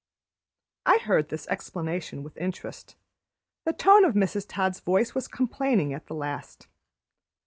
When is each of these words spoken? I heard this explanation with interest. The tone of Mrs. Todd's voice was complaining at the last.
I 0.83 0.97
heard 0.97 1.29
this 1.29 1.45
explanation 1.47 2.23
with 2.23 2.35
interest. 2.37 2.95
The 3.65 3.73
tone 3.73 4.03
of 4.03 4.15
Mrs. 4.15 4.47
Todd's 4.47 4.79
voice 4.79 5.13
was 5.13 5.27
complaining 5.27 5.93
at 5.93 6.07
the 6.07 6.15
last. 6.15 6.65